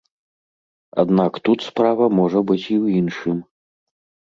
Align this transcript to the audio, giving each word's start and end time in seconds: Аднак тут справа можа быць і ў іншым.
Аднак 1.03 1.39
тут 1.49 1.59
справа 1.69 2.11
можа 2.23 2.39
быць 2.51 2.63
і 2.65 2.67
ў 2.83 3.05
іншым. 3.05 3.37